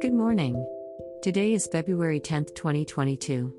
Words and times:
Good 0.00 0.12
morning. 0.12 0.64
Today 1.20 1.52
is 1.52 1.66
February 1.66 2.20
10th, 2.20 2.54
2022. 2.54 3.52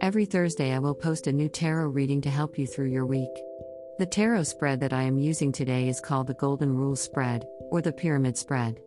Every 0.00 0.24
Thursday, 0.24 0.72
I 0.72 0.80
will 0.80 0.96
post 0.96 1.28
a 1.28 1.32
new 1.32 1.48
tarot 1.48 1.90
reading 1.90 2.20
to 2.22 2.30
help 2.30 2.58
you 2.58 2.66
through 2.66 2.88
your 2.88 3.06
week. 3.06 3.30
The 3.98 4.06
tarot 4.06 4.42
spread 4.42 4.80
that 4.80 4.92
I 4.92 5.02
am 5.02 5.18
using 5.18 5.52
today 5.52 5.88
is 5.88 6.00
called 6.00 6.26
the 6.26 6.34
Golden 6.34 6.74
Rule 6.74 6.96
Spread, 6.96 7.44
or 7.70 7.80
the 7.80 7.92
Pyramid 7.92 8.36
Spread. 8.36 8.80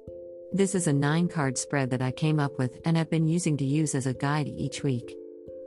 This 0.51 0.75
is 0.75 0.87
a 0.87 0.93
nine 0.93 1.29
card 1.29 1.57
spread 1.57 1.91
that 1.91 2.01
I 2.01 2.11
came 2.11 2.41
up 2.41 2.57
with 2.57 2.77
and 2.83 2.97
have 2.97 3.09
been 3.09 3.27
using 3.27 3.55
to 3.57 3.65
use 3.65 3.95
as 3.95 4.05
a 4.05 4.13
guide 4.13 4.49
each 4.49 4.83
week. 4.83 5.15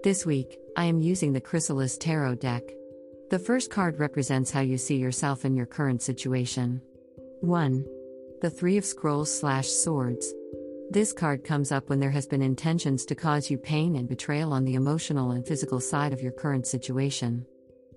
This 0.04 0.26
week, 0.26 0.58
I 0.76 0.84
am 0.84 1.00
using 1.00 1.32
the 1.32 1.40
Chrysalis 1.40 1.96
Tarot 1.96 2.34
deck. 2.34 2.64
The 3.30 3.38
first 3.38 3.70
card 3.70 3.98
represents 3.98 4.50
how 4.50 4.60
you 4.60 4.76
see 4.76 4.96
yourself 4.96 5.46
in 5.46 5.56
your 5.56 5.64
current 5.64 6.02
situation. 6.02 6.82
1. 7.40 7.84
The 8.40 8.48
Three 8.48 8.78
of 8.78 8.84
Scrolls 8.84 9.40
slash 9.40 9.68
Swords. 9.68 10.32
This 10.90 11.12
card 11.12 11.44
comes 11.44 11.70
up 11.70 11.90
when 11.90 12.00
there 12.00 12.10
has 12.10 12.26
been 12.26 12.40
intentions 12.40 13.04
to 13.04 13.14
cause 13.14 13.50
you 13.50 13.58
pain 13.58 13.96
and 13.96 14.08
betrayal 14.08 14.52
on 14.52 14.64
the 14.64 14.74
emotional 14.74 15.32
and 15.32 15.46
physical 15.46 15.78
side 15.78 16.14
of 16.14 16.22
your 16.22 16.32
current 16.32 16.66
situation. 16.66 17.44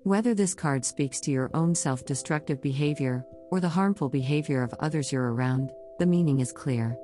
Whether 0.02 0.34
this 0.34 0.52
card 0.52 0.84
speaks 0.84 1.20
to 1.20 1.30
your 1.30 1.50
own 1.54 1.74
self 1.74 2.04
destructive 2.04 2.60
behavior, 2.60 3.24
or 3.50 3.60
the 3.60 3.68
harmful 3.68 4.10
behavior 4.10 4.62
of 4.62 4.74
others 4.78 5.10
you're 5.10 5.32
around, 5.32 5.70
the 5.98 6.06
meaning 6.06 6.40
is 6.40 6.52
clear. 6.52 6.96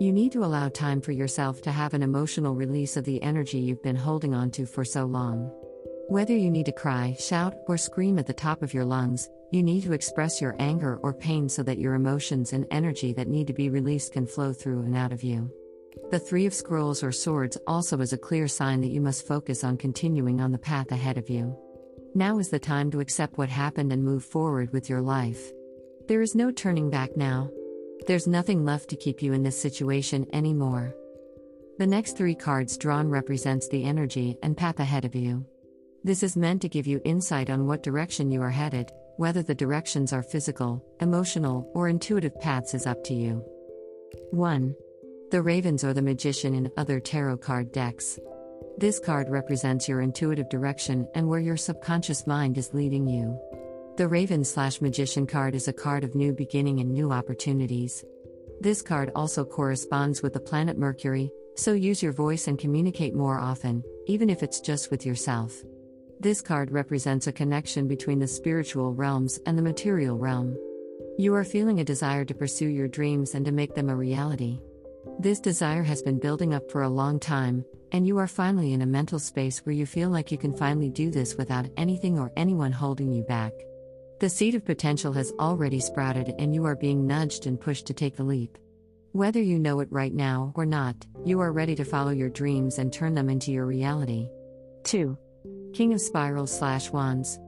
You 0.00 0.12
need 0.12 0.32
to 0.32 0.44
allow 0.44 0.68
time 0.68 1.00
for 1.00 1.12
yourself 1.12 1.62
to 1.62 1.72
have 1.72 1.94
an 1.94 2.02
emotional 2.02 2.54
release 2.54 2.96
of 2.96 3.04
the 3.04 3.22
energy 3.22 3.58
you've 3.58 3.82
been 3.82 3.96
holding 3.96 4.34
onto 4.34 4.66
for 4.66 4.84
so 4.84 5.04
long. 5.04 5.52
Whether 6.08 6.36
you 6.36 6.52
need 6.52 6.66
to 6.66 6.72
cry, 6.72 7.16
shout, 7.18 7.56
or 7.66 7.76
scream 7.76 8.16
at 8.20 8.28
the 8.28 8.32
top 8.32 8.62
of 8.62 8.72
your 8.72 8.84
lungs, 8.84 9.28
you 9.50 9.60
need 9.60 9.82
to 9.82 9.92
express 9.92 10.40
your 10.40 10.54
anger 10.60 11.00
or 11.02 11.12
pain 11.12 11.48
so 11.48 11.64
that 11.64 11.80
your 11.80 11.94
emotions 11.94 12.52
and 12.52 12.64
energy 12.70 13.12
that 13.14 13.26
need 13.26 13.48
to 13.48 13.52
be 13.52 13.70
released 13.70 14.12
can 14.12 14.24
flow 14.24 14.52
through 14.52 14.82
and 14.82 14.96
out 14.96 15.12
of 15.12 15.24
you. 15.24 15.50
The 16.12 16.20
Three 16.20 16.46
of 16.46 16.54
Scrolls 16.54 17.02
or 17.02 17.10
Swords 17.10 17.58
also 17.66 18.00
is 18.00 18.12
a 18.12 18.18
clear 18.18 18.46
sign 18.46 18.82
that 18.82 18.92
you 18.92 19.00
must 19.00 19.26
focus 19.26 19.64
on 19.64 19.78
continuing 19.78 20.40
on 20.40 20.52
the 20.52 20.58
path 20.58 20.92
ahead 20.92 21.18
of 21.18 21.28
you. 21.28 21.58
Now 22.14 22.38
is 22.38 22.50
the 22.50 22.60
time 22.60 22.88
to 22.92 23.00
accept 23.00 23.36
what 23.36 23.48
happened 23.48 23.92
and 23.92 24.04
move 24.04 24.24
forward 24.24 24.72
with 24.72 24.88
your 24.88 25.00
life. 25.00 25.50
There 26.06 26.22
is 26.22 26.36
no 26.36 26.52
turning 26.52 26.88
back 26.88 27.16
now. 27.16 27.50
There's 28.06 28.28
nothing 28.28 28.64
left 28.64 28.90
to 28.90 28.96
keep 28.96 29.22
you 29.22 29.32
in 29.32 29.42
this 29.42 29.60
situation 29.60 30.28
anymore. 30.32 30.94
The 31.78 31.86
next 31.86 32.16
three 32.16 32.36
cards 32.36 32.78
drawn 32.78 33.08
represents 33.08 33.66
the 33.66 33.82
energy 33.82 34.38
and 34.44 34.56
path 34.56 34.78
ahead 34.78 35.04
of 35.04 35.16
you. 35.16 35.44
This 36.06 36.22
is 36.22 36.36
meant 36.36 36.62
to 36.62 36.68
give 36.68 36.86
you 36.86 37.00
insight 37.04 37.50
on 37.50 37.66
what 37.66 37.82
direction 37.82 38.30
you 38.30 38.40
are 38.40 38.48
headed, 38.48 38.92
whether 39.16 39.42
the 39.42 39.56
directions 39.56 40.12
are 40.12 40.22
physical, 40.22 40.80
emotional, 41.00 41.68
or 41.74 41.88
intuitive 41.88 42.40
paths 42.40 42.74
is 42.74 42.86
up 42.86 43.02
to 43.06 43.12
you. 43.12 43.44
1. 44.30 44.72
The 45.32 45.42
Ravens 45.42 45.82
or 45.82 45.92
the 45.92 46.02
Magician 46.02 46.54
in 46.54 46.70
other 46.76 47.00
tarot 47.00 47.38
card 47.38 47.72
decks. 47.72 48.20
This 48.78 49.00
card 49.00 49.28
represents 49.28 49.88
your 49.88 50.00
intuitive 50.00 50.48
direction 50.48 51.08
and 51.16 51.26
where 51.26 51.40
your 51.40 51.56
subconscious 51.56 52.24
mind 52.24 52.56
is 52.56 52.72
leading 52.72 53.08
you. 53.08 53.36
The 53.96 54.06
Raven 54.06 54.44
slash 54.44 54.80
Magician 54.80 55.26
card 55.26 55.56
is 55.56 55.66
a 55.66 55.72
card 55.72 56.04
of 56.04 56.14
new 56.14 56.32
beginning 56.32 56.78
and 56.78 56.92
new 56.92 57.10
opportunities. 57.10 58.04
This 58.60 58.80
card 58.80 59.10
also 59.16 59.44
corresponds 59.44 60.22
with 60.22 60.34
the 60.34 60.38
planet 60.38 60.78
Mercury, 60.78 61.32
so 61.56 61.72
use 61.72 62.00
your 62.00 62.12
voice 62.12 62.46
and 62.46 62.60
communicate 62.60 63.16
more 63.16 63.40
often, 63.40 63.82
even 64.06 64.30
if 64.30 64.44
it's 64.44 64.60
just 64.60 64.92
with 64.92 65.04
yourself. 65.04 65.64
This 66.18 66.40
card 66.40 66.70
represents 66.70 67.26
a 67.26 67.32
connection 67.32 67.86
between 67.86 68.18
the 68.18 68.26
spiritual 68.26 68.94
realms 68.94 69.38
and 69.44 69.56
the 69.56 69.62
material 69.62 70.16
realm. 70.16 70.56
You 71.18 71.34
are 71.34 71.44
feeling 71.44 71.80
a 71.80 71.84
desire 71.84 72.24
to 72.24 72.34
pursue 72.34 72.68
your 72.68 72.88
dreams 72.88 73.34
and 73.34 73.44
to 73.44 73.52
make 73.52 73.74
them 73.74 73.90
a 73.90 73.96
reality. 73.96 74.58
This 75.18 75.40
desire 75.40 75.82
has 75.82 76.02
been 76.02 76.18
building 76.18 76.54
up 76.54 76.70
for 76.70 76.82
a 76.82 76.88
long 76.88 77.20
time, 77.20 77.64
and 77.92 78.06
you 78.06 78.16
are 78.16 78.26
finally 78.26 78.72
in 78.72 78.80
a 78.80 78.86
mental 78.86 79.18
space 79.18 79.58
where 79.58 79.74
you 79.74 79.84
feel 79.84 80.08
like 80.08 80.32
you 80.32 80.38
can 80.38 80.56
finally 80.56 80.88
do 80.88 81.10
this 81.10 81.36
without 81.36 81.68
anything 81.76 82.18
or 82.18 82.32
anyone 82.36 82.72
holding 82.72 83.12
you 83.12 83.22
back. 83.22 83.52
The 84.18 84.30
seed 84.30 84.54
of 84.54 84.64
potential 84.64 85.12
has 85.12 85.32
already 85.38 85.80
sprouted, 85.80 86.34
and 86.38 86.54
you 86.54 86.64
are 86.64 86.76
being 86.76 87.06
nudged 87.06 87.46
and 87.46 87.60
pushed 87.60 87.86
to 87.88 87.94
take 87.94 88.16
the 88.16 88.24
leap. 88.24 88.56
Whether 89.12 89.42
you 89.42 89.58
know 89.58 89.80
it 89.80 89.88
right 89.90 90.14
now 90.14 90.52
or 90.56 90.64
not, 90.64 90.96
you 91.26 91.40
are 91.40 91.52
ready 91.52 91.74
to 91.74 91.84
follow 91.84 92.10
your 92.10 92.30
dreams 92.30 92.78
and 92.78 92.90
turn 92.90 93.14
them 93.14 93.28
into 93.28 93.52
your 93.52 93.66
reality. 93.66 94.28
2. 94.84 95.16
King 95.76 95.92
of 95.92 96.00
Spirals 96.00 96.56
slash 96.58 96.90
Wands. 96.90 97.38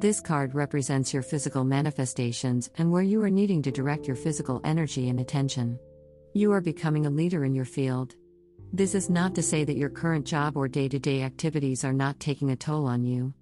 This 0.00 0.20
card 0.20 0.56
represents 0.56 1.14
your 1.14 1.22
physical 1.22 1.62
manifestations 1.62 2.68
and 2.78 2.90
where 2.90 3.04
you 3.04 3.22
are 3.22 3.30
needing 3.30 3.62
to 3.62 3.70
direct 3.70 4.08
your 4.08 4.16
physical 4.16 4.60
energy 4.64 5.08
and 5.08 5.20
attention. 5.20 5.78
You 6.32 6.50
are 6.50 6.60
becoming 6.60 7.06
a 7.06 7.10
leader 7.10 7.44
in 7.44 7.54
your 7.54 7.64
field. 7.64 8.16
This 8.72 8.96
is 8.96 9.08
not 9.08 9.36
to 9.36 9.42
say 9.44 9.62
that 9.62 9.76
your 9.76 9.88
current 9.88 10.26
job 10.26 10.56
or 10.56 10.66
day 10.66 10.88
to 10.88 10.98
day 10.98 11.22
activities 11.22 11.84
are 11.84 11.92
not 11.92 12.18
taking 12.18 12.50
a 12.50 12.56
toll 12.56 12.86
on 12.86 13.04
you. 13.04 13.32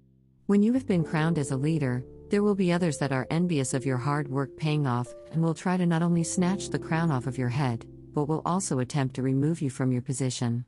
When 0.45 0.61
you 0.61 0.73
have 0.73 0.85
been 0.85 1.03
crowned 1.03 1.39
as 1.39 1.49
a 1.49 1.57
leader, 1.57 2.05
there 2.29 2.43
will 2.43 2.53
be 2.53 2.71
others 2.71 2.99
that 2.99 3.11
are 3.11 3.25
envious 3.31 3.73
of 3.73 3.83
your 3.83 3.97
hard 3.97 4.27
work 4.27 4.55
paying 4.57 4.85
off 4.85 5.11
and 5.31 5.41
will 5.41 5.55
try 5.55 5.75
to 5.75 5.87
not 5.87 6.03
only 6.03 6.23
snatch 6.23 6.69
the 6.69 6.77
crown 6.77 7.09
off 7.09 7.25
of 7.25 7.39
your 7.39 7.49
head, 7.49 7.83
but 8.13 8.27
will 8.27 8.43
also 8.45 8.77
attempt 8.77 9.15
to 9.15 9.23
remove 9.23 9.59
you 9.59 9.71
from 9.71 9.91
your 9.91 10.03
position. 10.03 10.65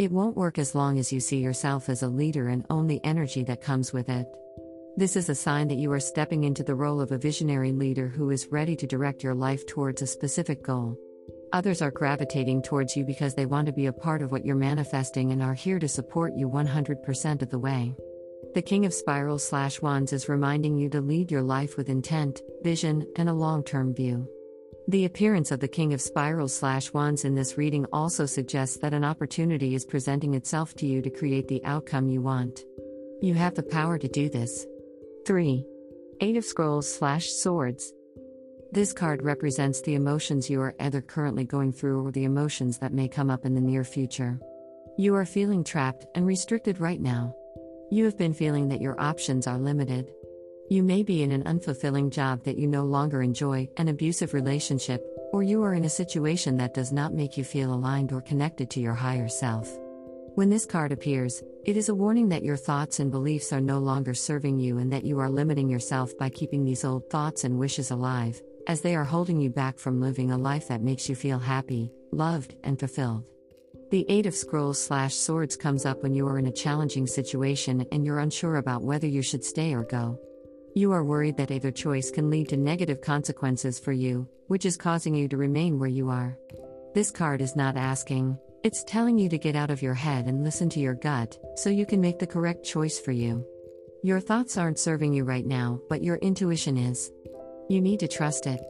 It 0.00 0.10
won't 0.10 0.34
work 0.34 0.58
as 0.58 0.74
long 0.74 0.98
as 0.98 1.12
you 1.12 1.20
see 1.20 1.40
yourself 1.40 1.90
as 1.90 2.02
a 2.02 2.08
leader 2.08 2.48
and 2.48 2.64
own 2.70 2.86
the 2.86 3.04
energy 3.04 3.44
that 3.44 3.60
comes 3.60 3.92
with 3.92 4.08
it. 4.08 4.26
This 4.96 5.14
is 5.14 5.28
a 5.28 5.34
sign 5.34 5.68
that 5.68 5.76
you 5.76 5.92
are 5.92 6.00
stepping 6.00 6.44
into 6.44 6.62
the 6.62 6.74
role 6.74 7.02
of 7.02 7.12
a 7.12 7.18
visionary 7.18 7.70
leader 7.70 8.08
who 8.08 8.30
is 8.30 8.46
ready 8.46 8.74
to 8.76 8.86
direct 8.86 9.22
your 9.22 9.34
life 9.34 9.66
towards 9.66 10.00
a 10.00 10.06
specific 10.06 10.64
goal. 10.64 10.96
Others 11.52 11.82
are 11.82 11.90
gravitating 11.90 12.62
towards 12.62 12.96
you 12.96 13.04
because 13.04 13.34
they 13.34 13.44
want 13.44 13.66
to 13.66 13.74
be 13.74 13.84
a 13.84 13.92
part 13.92 14.22
of 14.22 14.32
what 14.32 14.46
you're 14.46 14.56
manifesting 14.56 15.32
and 15.32 15.42
are 15.42 15.52
here 15.52 15.78
to 15.78 15.86
support 15.86 16.32
you 16.34 16.48
100% 16.48 17.42
of 17.42 17.50
the 17.50 17.58
way. 17.58 17.94
The 18.54 18.62
King 18.62 18.86
of 18.86 18.94
Spirals 18.94 19.46
slash 19.46 19.82
Wands 19.82 20.14
is 20.14 20.30
reminding 20.30 20.78
you 20.78 20.88
to 20.88 21.02
lead 21.02 21.30
your 21.30 21.42
life 21.42 21.76
with 21.76 21.90
intent, 21.90 22.40
vision, 22.62 23.06
and 23.16 23.28
a 23.28 23.34
long 23.34 23.62
term 23.62 23.92
view. 23.94 24.26
The 24.90 25.04
appearance 25.04 25.52
of 25.52 25.60
the 25.60 25.68
King 25.68 25.94
of 25.94 26.00
Spirals 26.00 26.52
slash 26.52 26.92
Wands 26.92 27.24
in 27.24 27.36
this 27.36 27.56
reading 27.56 27.86
also 27.92 28.26
suggests 28.26 28.78
that 28.78 28.92
an 28.92 29.04
opportunity 29.04 29.76
is 29.76 29.86
presenting 29.86 30.34
itself 30.34 30.74
to 30.74 30.86
you 30.86 31.00
to 31.00 31.08
create 31.08 31.46
the 31.46 31.64
outcome 31.64 32.08
you 32.08 32.20
want. 32.20 32.64
You 33.22 33.34
have 33.34 33.54
the 33.54 33.62
power 33.62 33.98
to 33.98 34.08
do 34.08 34.28
this. 34.28 34.66
3. 35.26 35.64
Eight 36.20 36.36
of 36.36 36.44
Scrolls 36.44 36.92
slash 36.92 37.28
Swords. 37.28 37.92
This 38.72 38.92
card 38.92 39.22
represents 39.22 39.80
the 39.80 39.94
emotions 39.94 40.50
you 40.50 40.60
are 40.60 40.74
either 40.80 41.00
currently 41.00 41.44
going 41.44 41.70
through 41.70 42.04
or 42.04 42.10
the 42.10 42.24
emotions 42.24 42.78
that 42.78 42.92
may 42.92 43.06
come 43.06 43.30
up 43.30 43.44
in 43.44 43.54
the 43.54 43.60
near 43.60 43.84
future. 43.84 44.40
You 44.98 45.14
are 45.14 45.24
feeling 45.24 45.62
trapped 45.62 46.04
and 46.16 46.26
restricted 46.26 46.80
right 46.80 47.00
now. 47.00 47.32
You 47.92 48.06
have 48.06 48.18
been 48.18 48.34
feeling 48.34 48.66
that 48.70 48.80
your 48.80 49.00
options 49.00 49.46
are 49.46 49.56
limited. 49.56 50.10
You 50.70 50.84
may 50.84 51.02
be 51.02 51.24
in 51.24 51.32
an 51.32 51.42
unfulfilling 51.42 52.10
job 52.10 52.44
that 52.44 52.56
you 52.56 52.68
no 52.68 52.84
longer 52.84 53.22
enjoy, 53.22 53.68
an 53.76 53.88
abusive 53.88 54.32
relationship, 54.32 55.04
or 55.32 55.42
you 55.42 55.64
are 55.64 55.74
in 55.74 55.82
a 55.82 55.90
situation 55.90 56.56
that 56.58 56.74
does 56.74 56.92
not 56.92 57.12
make 57.12 57.36
you 57.36 57.42
feel 57.42 57.74
aligned 57.74 58.12
or 58.12 58.20
connected 58.20 58.70
to 58.70 58.80
your 58.80 58.94
higher 58.94 59.28
self. 59.28 59.68
When 60.36 60.48
this 60.48 60.66
card 60.66 60.92
appears, 60.92 61.42
it 61.64 61.76
is 61.76 61.88
a 61.88 61.94
warning 61.94 62.28
that 62.28 62.44
your 62.44 62.56
thoughts 62.56 63.00
and 63.00 63.10
beliefs 63.10 63.52
are 63.52 63.60
no 63.60 63.80
longer 63.80 64.14
serving 64.14 64.60
you 64.60 64.78
and 64.78 64.92
that 64.92 65.02
you 65.02 65.18
are 65.18 65.28
limiting 65.28 65.68
yourself 65.68 66.16
by 66.16 66.28
keeping 66.28 66.64
these 66.64 66.84
old 66.84 67.10
thoughts 67.10 67.42
and 67.42 67.58
wishes 67.58 67.90
alive, 67.90 68.40
as 68.68 68.80
they 68.80 68.94
are 68.94 69.02
holding 69.02 69.40
you 69.40 69.50
back 69.50 69.76
from 69.76 70.00
living 70.00 70.30
a 70.30 70.38
life 70.38 70.68
that 70.68 70.82
makes 70.82 71.08
you 71.08 71.16
feel 71.16 71.40
happy, 71.40 71.90
loved, 72.12 72.54
and 72.62 72.78
fulfilled. 72.78 73.24
The 73.90 74.06
Eight 74.08 74.26
of 74.26 74.36
Scrolls 74.36 74.80
slash 74.80 75.16
Swords 75.16 75.56
comes 75.56 75.84
up 75.84 76.04
when 76.04 76.14
you 76.14 76.28
are 76.28 76.38
in 76.38 76.46
a 76.46 76.52
challenging 76.52 77.08
situation 77.08 77.84
and 77.90 78.06
you're 78.06 78.20
unsure 78.20 78.54
about 78.54 78.84
whether 78.84 79.08
you 79.08 79.20
should 79.20 79.44
stay 79.44 79.74
or 79.74 79.82
go. 79.82 80.20
You 80.74 80.92
are 80.92 81.02
worried 81.02 81.36
that 81.36 81.50
either 81.50 81.72
choice 81.72 82.10
can 82.10 82.30
lead 82.30 82.48
to 82.50 82.56
negative 82.56 83.00
consequences 83.00 83.78
for 83.78 83.92
you, 83.92 84.28
which 84.46 84.64
is 84.64 84.76
causing 84.76 85.14
you 85.14 85.26
to 85.28 85.36
remain 85.36 85.78
where 85.78 85.88
you 85.88 86.10
are. 86.10 86.38
This 86.94 87.10
card 87.10 87.40
is 87.40 87.56
not 87.56 87.76
asking, 87.76 88.38
it's 88.62 88.84
telling 88.84 89.18
you 89.18 89.28
to 89.30 89.38
get 89.38 89.56
out 89.56 89.70
of 89.70 89.82
your 89.82 89.94
head 89.94 90.26
and 90.26 90.44
listen 90.44 90.68
to 90.70 90.80
your 90.80 90.94
gut, 90.94 91.38
so 91.56 91.70
you 91.70 91.86
can 91.86 92.00
make 92.00 92.18
the 92.18 92.26
correct 92.26 92.64
choice 92.64 93.00
for 93.00 93.10
you. 93.10 93.44
Your 94.04 94.20
thoughts 94.20 94.56
aren't 94.56 94.78
serving 94.78 95.12
you 95.12 95.24
right 95.24 95.46
now, 95.46 95.80
but 95.88 96.04
your 96.04 96.16
intuition 96.16 96.76
is. 96.76 97.10
You 97.68 97.80
need 97.80 98.00
to 98.00 98.08
trust 98.08 98.46
it. 98.46 98.60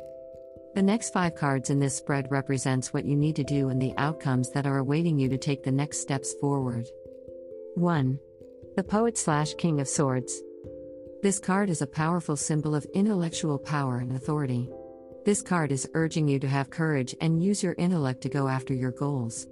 The 0.74 0.82
next 0.82 1.12
five 1.12 1.34
cards 1.34 1.68
in 1.68 1.80
this 1.80 1.96
spread 1.96 2.30
represents 2.30 2.92
what 2.92 3.04
you 3.04 3.16
need 3.16 3.36
to 3.36 3.44
do 3.44 3.68
and 3.68 3.82
the 3.82 3.94
outcomes 3.98 4.50
that 4.52 4.66
are 4.66 4.78
awaiting 4.78 5.18
you 5.18 5.28
to 5.28 5.38
take 5.38 5.64
the 5.64 5.72
next 5.72 5.98
steps 5.98 6.32
forward. 6.40 6.86
1. 7.74 8.18
The 8.76 8.84
Poet 8.84 9.18
slash 9.18 9.54
King 9.54 9.80
of 9.80 9.88
Swords. 9.88 10.40
This 11.22 11.38
card 11.38 11.68
is 11.68 11.82
a 11.82 11.86
powerful 11.86 12.34
symbol 12.34 12.74
of 12.74 12.86
intellectual 12.94 13.58
power 13.58 13.98
and 13.98 14.12
authority. 14.12 14.70
This 15.26 15.42
card 15.42 15.70
is 15.70 15.86
urging 15.92 16.26
you 16.26 16.38
to 16.38 16.48
have 16.48 16.70
courage 16.70 17.14
and 17.20 17.44
use 17.44 17.62
your 17.62 17.74
intellect 17.76 18.22
to 18.22 18.30
go 18.30 18.48
after 18.48 18.72
your 18.72 18.92
goals. 18.92 19.46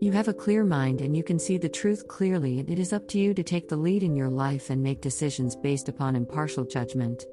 You 0.00 0.12
have 0.12 0.28
a 0.28 0.32
clear 0.32 0.64
mind 0.64 1.02
and 1.02 1.14
you 1.14 1.22
can 1.22 1.38
see 1.38 1.58
the 1.58 1.68
truth 1.68 2.08
clearly, 2.08 2.60
and 2.60 2.70
it 2.70 2.78
is 2.78 2.94
up 2.94 3.06
to 3.08 3.18
you 3.18 3.34
to 3.34 3.42
take 3.42 3.68
the 3.68 3.76
lead 3.76 4.02
in 4.02 4.16
your 4.16 4.30
life 4.30 4.70
and 4.70 4.82
make 4.82 5.02
decisions 5.02 5.56
based 5.56 5.90
upon 5.90 6.16
impartial 6.16 6.64
judgment. 6.64 7.26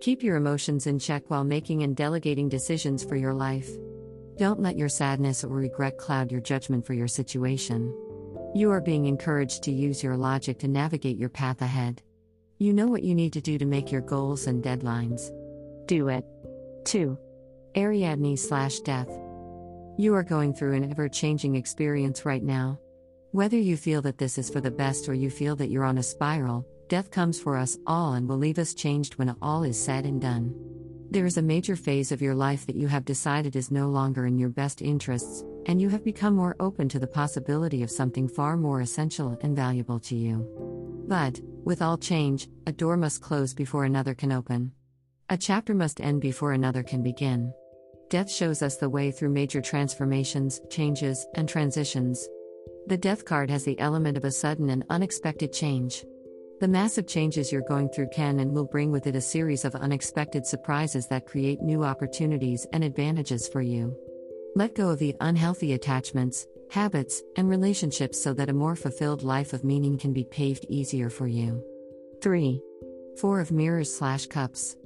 Keep 0.00 0.24
your 0.24 0.34
emotions 0.34 0.88
in 0.88 0.98
check 0.98 1.30
while 1.30 1.44
making 1.44 1.84
and 1.84 1.94
delegating 1.94 2.48
decisions 2.48 3.04
for 3.04 3.14
your 3.14 3.34
life. 3.34 3.70
Don't 4.36 4.58
let 4.58 4.76
your 4.76 4.88
sadness 4.88 5.44
or 5.44 5.54
regret 5.54 5.96
cloud 5.96 6.32
your 6.32 6.40
judgment 6.40 6.84
for 6.84 6.94
your 6.94 7.06
situation. 7.06 7.94
You 8.56 8.72
are 8.72 8.80
being 8.80 9.06
encouraged 9.06 9.62
to 9.62 9.70
use 9.70 10.02
your 10.02 10.16
logic 10.16 10.58
to 10.58 10.66
navigate 10.66 11.18
your 11.18 11.28
path 11.28 11.62
ahead. 11.62 12.02
You 12.60 12.72
know 12.72 12.88
what 12.88 13.04
you 13.04 13.14
need 13.14 13.32
to 13.34 13.40
do 13.40 13.56
to 13.56 13.64
make 13.64 13.92
your 13.92 14.00
goals 14.00 14.48
and 14.48 14.64
deadlines. 14.64 15.30
Do 15.86 16.08
it. 16.08 16.24
2. 16.86 17.16
Ariadne 17.76 18.36
slash 18.36 18.80
death. 18.80 19.08
You 19.96 20.12
are 20.16 20.24
going 20.24 20.52
through 20.52 20.74
an 20.74 20.90
ever 20.90 21.08
changing 21.08 21.54
experience 21.54 22.26
right 22.26 22.42
now. 22.42 22.80
Whether 23.30 23.58
you 23.58 23.76
feel 23.76 24.02
that 24.02 24.18
this 24.18 24.38
is 24.38 24.50
for 24.50 24.60
the 24.60 24.72
best 24.72 25.08
or 25.08 25.14
you 25.14 25.30
feel 25.30 25.54
that 25.54 25.70
you're 25.70 25.84
on 25.84 25.98
a 25.98 26.02
spiral, 26.02 26.66
death 26.88 27.12
comes 27.12 27.38
for 27.38 27.56
us 27.56 27.78
all 27.86 28.14
and 28.14 28.28
will 28.28 28.38
leave 28.38 28.58
us 28.58 28.74
changed 28.74 29.14
when 29.18 29.36
all 29.40 29.62
is 29.62 29.80
said 29.80 30.04
and 30.04 30.20
done. 30.20 30.52
There 31.12 31.26
is 31.26 31.38
a 31.38 31.42
major 31.42 31.76
phase 31.76 32.10
of 32.10 32.20
your 32.20 32.34
life 32.34 32.66
that 32.66 32.76
you 32.76 32.88
have 32.88 33.04
decided 33.04 33.54
is 33.54 33.70
no 33.70 33.88
longer 33.88 34.26
in 34.26 34.36
your 34.36 34.48
best 34.48 34.82
interests, 34.82 35.44
and 35.66 35.80
you 35.80 35.90
have 35.90 36.02
become 36.02 36.34
more 36.34 36.56
open 36.58 36.88
to 36.88 36.98
the 36.98 37.06
possibility 37.06 37.84
of 37.84 37.90
something 37.90 38.26
far 38.26 38.56
more 38.56 38.80
essential 38.80 39.38
and 39.42 39.54
valuable 39.54 40.00
to 40.00 40.16
you. 40.16 40.77
But, 41.08 41.40
with 41.64 41.80
all 41.80 41.96
change, 41.96 42.48
a 42.66 42.72
door 42.72 42.98
must 42.98 43.22
close 43.22 43.54
before 43.54 43.84
another 43.84 44.14
can 44.14 44.30
open. 44.30 44.72
A 45.30 45.38
chapter 45.38 45.72
must 45.74 46.02
end 46.02 46.20
before 46.20 46.52
another 46.52 46.82
can 46.82 47.02
begin. 47.02 47.50
Death 48.10 48.30
shows 48.30 48.60
us 48.60 48.76
the 48.76 48.90
way 48.90 49.10
through 49.10 49.30
major 49.30 49.62
transformations, 49.62 50.60
changes, 50.68 51.26
and 51.34 51.48
transitions. 51.48 52.28
The 52.88 52.98
Death 52.98 53.24
card 53.24 53.48
has 53.50 53.64
the 53.64 53.80
element 53.80 54.18
of 54.18 54.24
a 54.24 54.30
sudden 54.30 54.68
and 54.68 54.84
unexpected 54.90 55.50
change. 55.50 56.04
The 56.60 56.68
massive 56.68 57.06
changes 57.06 57.52
you're 57.52 57.62
going 57.62 57.88
through 57.88 58.08
can 58.08 58.40
and 58.40 58.52
will 58.52 58.66
bring 58.66 58.92
with 58.92 59.06
it 59.06 59.16
a 59.16 59.20
series 59.20 59.64
of 59.64 59.74
unexpected 59.76 60.44
surprises 60.44 61.06
that 61.08 61.26
create 61.26 61.62
new 61.62 61.84
opportunities 61.84 62.66
and 62.74 62.84
advantages 62.84 63.48
for 63.48 63.62
you. 63.62 63.96
Let 64.54 64.74
go 64.74 64.90
of 64.90 64.98
the 64.98 65.16
unhealthy 65.20 65.72
attachments, 65.72 66.46
habits, 66.70 67.22
and 67.36 67.48
relationships 67.48 68.22
so 68.22 68.32
that 68.34 68.48
a 68.48 68.52
more 68.54 68.76
fulfilled 68.76 69.22
life 69.22 69.52
of 69.52 69.64
meaning 69.64 69.98
can 69.98 70.12
be 70.12 70.24
paved 70.24 70.66
easier 70.68 71.10
for 71.10 71.26
you. 71.26 71.62
3. 72.22 72.60
Four 73.20 73.40
of 73.40 73.50
Mirrors 73.50 73.94
slash 73.94 74.26
Cups. 74.26 74.76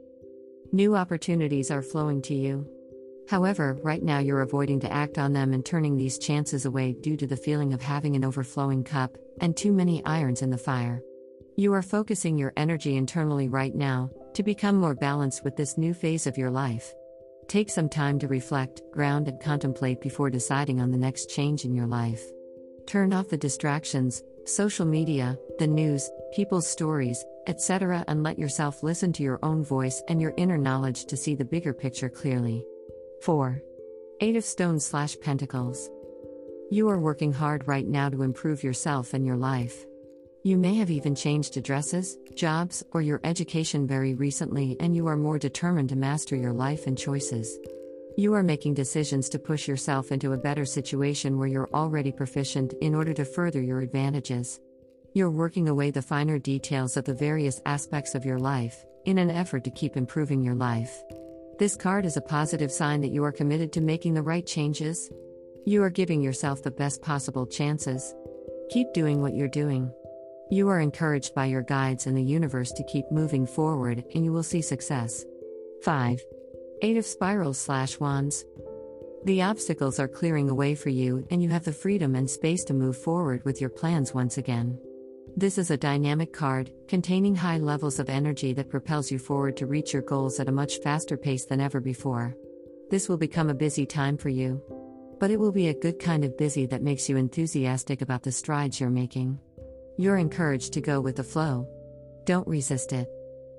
New 0.73 0.97
opportunities 0.97 1.71
are 1.71 1.83
flowing 1.83 2.23
to 2.23 2.35
you. 2.35 2.67
However, 3.29 3.79
right 3.83 4.03
now 4.03 4.19
you're 4.19 4.43
avoiding 4.43 4.81
to 4.81 4.93
act 4.93 5.19
on 5.19 5.33
them 5.33 5.53
and 5.53 5.65
turning 5.65 5.97
these 5.97 6.19
chances 6.19 6.65
away 6.65 6.93
due 6.93 7.17
to 7.17 7.27
the 7.27 7.37
feeling 7.37 7.73
of 7.73 7.83
having 7.83 8.17
an 8.17 8.25
overflowing 8.25 8.85
cup 8.85 9.17
and 9.41 9.57
too 9.57 9.73
many 9.73 10.05
irons 10.05 10.43
in 10.43 10.51
the 10.51 10.59
fire. 10.59 11.03
You 11.57 11.75
are 11.75 11.83
focusing 11.83 12.39
your 12.39 12.53
energy 12.57 12.97
internally 12.97 13.49
right 13.49 13.75
now 13.75 14.11
to 14.35 14.43
become 14.43 14.77
more 14.77 14.95
balanced 14.95 15.45
with 15.45 15.57
this 15.57 15.77
new 15.77 15.93
phase 15.93 16.27
of 16.27 16.39
your 16.39 16.51
life. 16.51 16.95
Take 17.49 17.71
some 17.71 17.89
time 17.89 18.19
to 18.21 18.29
reflect, 18.29 18.83
ground, 18.93 19.29
and 19.29 19.41
contemplate 19.41 20.01
before 20.01 20.31
deciding 20.31 20.81
on 20.81 20.91
the 20.91 20.99
next 20.99 21.31
change 21.31 21.65
in 21.65 21.75
your 21.75 21.87
life. 21.87 22.23
Turn 22.87 23.13
off 23.13 23.29
the 23.29 23.37
distractions, 23.37 24.23
social 24.45 24.87
media, 24.87 25.39
the 25.59 25.67
news, 25.67 26.11
people's 26.35 26.67
stories, 26.67 27.25
etc., 27.47 28.05
and 28.09 28.23
let 28.23 28.39
yourself 28.39 28.83
listen 28.83 29.13
to 29.13 29.23
your 29.23 29.39
own 29.43 29.65
voice 29.65 30.03
and 30.09 30.21
your 30.21 30.35
inner 30.37 30.59
knowledge 30.59 31.05
to 31.07 31.17
see 31.17 31.35
the 31.35 31.45
bigger 31.45 31.73
picture 31.73 32.09
clearly. 32.09 32.65
4. 33.23 33.61
Eight 34.21 34.37
of 34.37 34.45
Stones 34.45 34.87
slash 34.87 35.19
Pentacles. 35.21 35.91
You 36.71 36.89
are 36.89 36.99
working 36.99 37.33
hard 37.33 37.69
right 37.69 37.87
now 37.87 38.09
to 38.09 38.23
improve 38.23 38.65
yourself 38.65 39.15
and 39.15 39.27
your 39.27 39.37
life. 39.37 39.85
You 40.45 40.59
may 40.59 40.75
have 40.75 40.91
even 40.91 41.15
changed 41.15 41.57
addresses, 41.57 42.19
jobs, 42.35 42.83
or 42.91 43.01
your 43.01 43.21
education 43.23 43.87
very 43.87 44.15
recently, 44.15 44.77
and 44.81 44.97
you 44.97 45.07
are 45.07 45.17
more 45.17 45.39
determined 45.39 45.91
to 45.91 45.97
master 45.97 46.35
your 46.35 46.53
life 46.53 46.89
and 46.89 46.99
choices. 46.99 47.57
You 48.17 48.35
are 48.35 48.43
making 48.43 48.75
decisions 48.75 49.29
to 49.29 49.39
push 49.39 49.69
yourself 49.69 50.11
into 50.11 50.33
a 50.33 50.37
better 50.37 50.65
situation 50.65 51.39
where 51.39 51.47
you're 51.47 51.71
already 51.73 52.11
proficient 52.11 52.75
in 52.81 52.93
order 52.93 53.15
to 53.15 53.25
further 53.25 53.63
your 53.63 53.83
advantages. 53.83 54.59
You're 55.15 55.31
working 55.31 55.69
away 55.69 55.93
the 55.93 56.03
finer 56.03 56.41
details 56.41 56.97
of 56.97 57.05
the 57.05 57.15
various 57.15 57.61
aspects 57.65 58.17
of 58.17 58.25
your 58.25 58.41
life, 58.41 58.85
in 59.05 59.19
an 59.19 59.31
effort 59.31 59.63
to 59.63 59.71
keep 59.71 59.97
improving 59.97 60.43
your 60.43 60.57
life. 60.57 61.05
This 61.61 61.77
card 61.77 62.05
is 62.05 62.17
a 62.17 62.21
positive 62.21 62.73
sign 62.73 63.01
that 63.03 63.13
you 63.13 63.23
are 63.23 63.31
committed 63.31 63.73
to 63.75 63.81
making 63.81 64.15
the 64.15 64.23
right 64.23 64.45
changes. 64.45 65.09
You 65.67 65.85
are 65.85 65.91
giving 65.91 66.21
yourself 66.21 66.65
the 66.65 66.73
best 66.73 67.01
possible 67.01 67.47
chances. 67.47 68.13
Keep 68.71 68.93
doing 68.93 69.23
what 69.23 69.37
you're 69.37 69.47
doing. 69.47 69.93
You 70.53 70.69
are 70.69 70.81
encouraged 70.81 71.35
by 71.35 71.47
your 71.47 71.63
guides 71.63 72.07
and 72.07 72.15
the 72.15 72.23
universe 72.23 72.73
to 72.73 72.85
keep 72.85 73.11
moving 73.11 73.47
forward, 73.47 74.05
and 74.15 74.23
you 74.23 74.35
will 74.35 74.43
see 74.43 74.61
success. 74.61 75.25
5. 75.83 76.21
Eight 76.83 76.99
of 76.99 77.07
Spirals 77.07 77.57
slash 77.59 77.99
Wands. 77.99 78.45
The 79.25 79.41
obstacles 79.41 79.99
are 79.99 80.07
clearing 80.07 80.51
away 80.51 80.75
for 80.75 80.91
you, 80.91 81.27
and 81.31 81.43
you 81.43 81.49
have 81.49 81.65
the 81.65 81.73
freedom 81.73 82.15
and 82.15 82.29
space 82.29 82.65
to 82.65 82.75
move 82.75 82.99
forward 82.99 83.43
with 83.47 83.63
your 83.63 83.71
plans 83.71 84.13
once 84.13 84.37
again. 84.37 84.79
This 85.39 85.57
is 85.57 85.71
a 85.71 85.77
dynamic 85.79 86.35
card, 86.35 86.71
containing 86.87 87.35
high 87.35 87.57
levels 87.57 87.99
of 87.99 88.11
energy 88.11 88.53
that 88.53 88.69
propels 88.69 89.11
you 89.11 89.19
forward 89.19 89.57
to 89.57 89.67
reach 89.67 89.95
your 89.95 90.03
goals 90.03 90.39
at 90.39 90.49
a 90.49 90.53
much 90.53 90.81
faster 90.81 91.17
pace 91.17 91.47
than 91.47 91.63
ever 91.63 91.81
before. 91.81 92.37
This 92.91 93.09
will 93.09 93.17
become 93.17 93.49
a 93.49 93.55
busy 93.55 93.87
time 93.87 94.19
for 94.19 94.29
you. 94.29 94.63
But 95.19 95.31
it 95.31 95.41
will 95.41 95.53
be 95.53 95.69
a 95.69 95.81
good 95.81 95.99
kind 95.99 96.27
of 96.27 96.37
busy 96.37 96.67
that 96.67 96.83
makes 96.83 97.09
you 97.09 97.17
enthusiastic 97.17 98.03
about 98.03 98.23
the 98.23 98.33
strides 98.33 98.81
you're 98.81 98.91
making. 98.91 99.39
You're 99.99 100.17
encouraged 100.17 100.73
to 100.73 100.81
go 100.81 101.01
with 101.01 101.17
the 101.17 101.25
flow. 101.25 101.69
Don't 102.25 102.49
resist 102.49 102.93
it. 102.93 103.09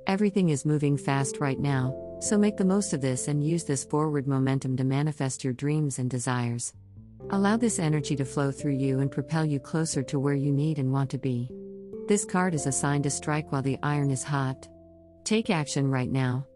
Everything 0.08 0.50
is 0.50 0.66
moving 0.66 0.98
fast 0.98 1.40
right 1.40 1.60
now, 1.60 2.18
so 2.22 2.38
make 2.38 2.58
the 2.58 2.66
most 2.66 2.92
of 2.92 3.02
this 3.02 3.28
and 3.28 3.44
use 3.44 3.64
this 3.64 3.84
forward 3.84 4.28
momentum 4.28 4.76
to 4.78 4.84
manifest 4.84 5.44
your 5.44 5.54
dreams 5.54 6.00
and 6.00 6.10
desires. 6.10 6.74
Allow 7.30 7.58
this 7.58 7.78
energy 7.80 8.16
to 8.16 8.26
flow 8.26 8.52
through 8.52 8.74
you 8.74 9.00
and 9.00 9.12
propel 9.12 9.46
you 9.46 9.60
closer 9.60 10.02
to 10.04 10.20
where 10.20 10.34
you 10.34 10.52
need 10.52 10.80
and 10.80 10.92
want 10.92 11.12
to 11.12 11.18
be. 11.18 11.50
This 12.08 12.26
card 12.26 12.56
is 12.56 12.66
a 12.66 12.72
sign 12.72 13.04
to 13.04 13.10
strike 13.10 13.52
while 13.52 13.62
the 13.62 13.78
iron 13.84 14.10
is 14.10 14.24
hot. 14.24 14.68
Take 15.24 15.50
action 15.50 15.90
right 15.90 16.12
now. 16.12 16.48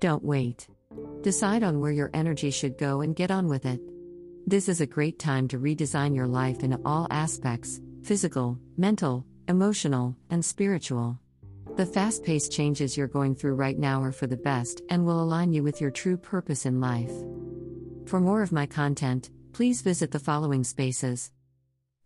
Don't 0.00 0.22
wait. 0.22 0.68
Decide 1.22 1.62
on 1.62 1.80
where 1.80 1.90
your 1.90 2.10
energy 2.12 2.50
should 2.50 2.76
go 2.76 3.00
and 3.00 3.16
get 3.16 3.30
on 3.30 3.48
with 3.48 3.64
it. 3.64 3.80
This 4.46 4.68
is 4.68 4.80
a 4.80 4.86
great 4.86 5.18
time 5.18 5.48
to 5.48 5.58
redesign 5.58 6.14
your 6.14 6.26
life 6.26 6.62
in 6.62 6.80
all 6.84 7.06
aspects 7.10 7.80
physical, 8.02 8.58
mental, 8.76 9.24
emotional, 9.48 10.14
and 10.30 10.44
spiritual. 10.44 11.18
The 11.76 11.86
fast 11.86 12.24
paced 12.24 12.52
changes 12.52 12.96
you're 12.96 13.08
going 13.08 13.34
through 13.34 13.54
right 13.54 13.78
now 13.78 14.02
are 14.02 14.12
for 14.12 14.26
the 14.26 14.36
best 14.36 14.82
and 14.90 15.06
will 15.06 15.22
align 15.22 15.52
you 15.52 15.62
with 15.62 15.80
your 15.80 15.90
true 15.90 16.16
purpose 16.16 16.66
in 16.66 16.80
life. 16.80 17.12
For 18.06 18.20
more 18.20 18.42
of 18.42 18.52
my 18.52 18.66
content, 18.66 19.30
please 19.52 19.82
visit 19.82 20.10
the 20.10 20.18
following 20.18 20.64
spaces 20.64 21.30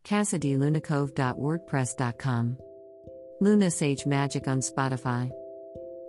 CasaDeLunaCove.wordpress.com 0.05 2.59
Luna 3.41 3.71
Sage 3.71 4.05
Magic 4.07 4.49
on 4.49 4.61
Spotify. 4.61 5.31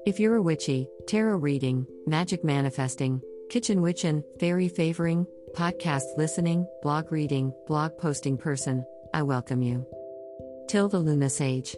If 0.05 0.19
you're 0.19 0.35
a 0.35 0.41
witchy, 0.41 0.87
tarot 1.07 1.37
reading, 1.37 1.85
magic 2.05 2.43
manifesting, 2.45 3.21
kitchen 3.49 3.81
witchin, 3.81 4.23
fairy 4.39 4.69
favoring, 4.69 5.25
podcast 5.53 6.03
listening, 6.15 6.65
blog 6.81 7.11
reading, 7.11 7.51
blog 7.65 7.97
posting 7.97 8.37
person, 8.37 8.85
I 9.17 9.23
welcome 9.23 9.63
you. 9.63 9.83
Till 10.67 10.89
the 10.89 10.99
Luna 10.99 11.31
Sage. 11.31 11.75